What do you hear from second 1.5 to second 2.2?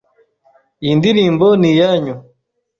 ni iyanyu.